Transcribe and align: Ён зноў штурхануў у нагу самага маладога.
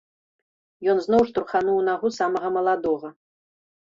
Ён 0.93 0.97
зноў 1.05 1.21
штурхануў 1.29 1.77
у 1.81 1.85
нагу 1.89 2.07
самага 2.19 2.47
маладога. 2.57 3.09